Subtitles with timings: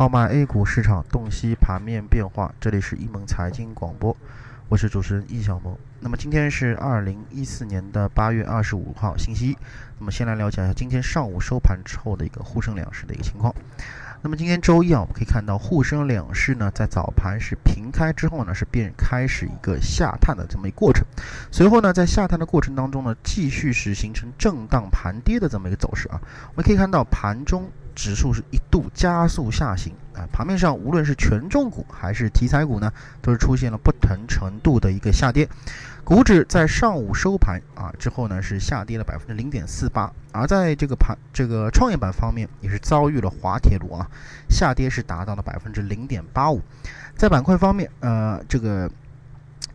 [0.00, 4.16] 号脉 A 股市场洞悉盘面变化，这里是一门财经广播，
[4.70, 5.76] 我是主持人易小萌。
[6.00, 9.58] 那么今天是二零一四年的八月二十五号，星期一。
[9.98, 13.54] 那么先来了解一下今天上午收盘之后的一个沪深两市的一个情况。
[14.22, 21.04] 那么今天周一啊，我们可以看到沪深两市呢，在早盘是平开之后呢，是便开始一个下探的这么一个过程。
[21.50, 26.18] 随后呢，在下探的过程当中呢，继续是形成震荡盘跌的这么一个走势啊。
[26.52, 35.48] 我们可以看到盘中指数是一度加速下行啊，盘面上无论是权重股还是题材股呢，都是出现了不同程度的一个下跌。
[36.04, 44.08] 股指在上午收盘啊之后呢，是下跌了百分之零点四八，而在这个盘这个创业板方面，也是遭遇了滑铁卢啊，
[44.48, 46.60] 下跌是达到了百分之零点八五。
[47.16, 48.90] 在板块方面，呃，这个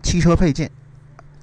[0.02, 0.70] 汽车配件、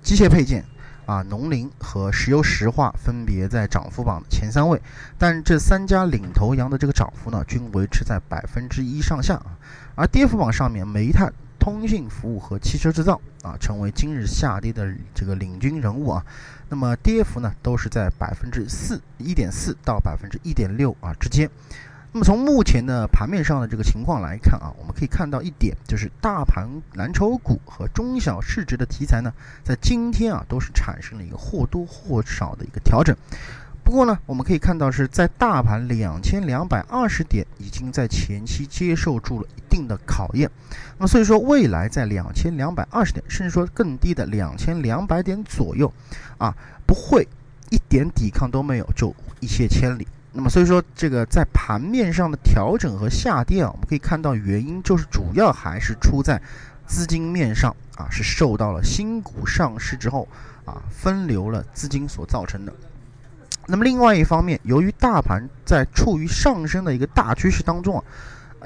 [0.03, 0.65] 机械配件
[1.07, 4.81] 啊、农林和石油石化分别在涨幅榜前三位，
[5.19, 9.59] 但这三家领头羊的这个涨幅呢，均维持在百分之一上下啊。
[9.95, 11.33] 而跌幅榜上面，煤炭。
[11.59, 16.27] 通信服务和汽车制造啊，成为今日下跌的这个领军人物啊。
[16.69, 21.49] 那么跌幅呢，都是在百分之四一点四到百分之一点六啊之间。
[22.15, 29.33] 那么从目前的盘面上的这个情况来看啊，我们可以看到一点，就是大盘蓝筹股和中小市值的题材呢，
[29.65, 33.17] 在今天啊，都是产生了一个或多或少的一个调整。
[33.83, 40.51] 不过呢，我们可以看到是在大盘两千两百二十点已经在前期接受住了一定的考验，
[40.99, 45.91] 那么所以说未来在两千两百二十点，甚至说更低的两千两百点左右，
[46.37, 46.55] 啊，
[46.87, 47.27] 不会
[47.71, 50.07] 一点抵抗都没有就一泻千里。
[50.35, 56.41] 那么所以说这个在盘面上的调整和下跌啊，我们可以看到原因就是主要还是出在
[56.87, 60.27] 资金面上啊，是受到了新股上市之后
[60.65, 62.73] 啊分流了资金所造成的。
[63.67, 68.03] 那么另外一方面，由于大盘在处于上升的一个大趋势当中啊，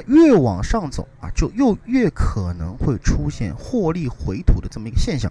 [0.06, 5.30] 越往上走啊，就又越可能会出现获利回吐的这么一个现象。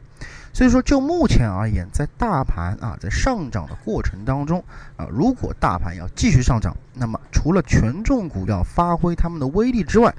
[0.56, 4.64] 所以说，就目前而言，在大盘啊在上涨的过程当中
[4.96, 10.16] 啊，如果大盘要继续上涨，那么除了权重股要发挥他们的威力之外，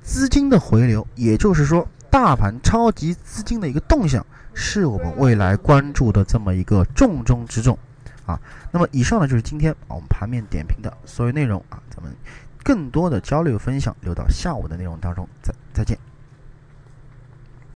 [0.00, 7.76] 资金的回流，也就是说大盘超级资金的一个动向，是我们未来关注的这么一个重中之重。
[8.26, 12.14] 啊，那么以上呢就是今天我们盘面点评的所有内容啊，咱们
[12.62, 15.98] 更多的交流分享留到下午的内容当中，再再见。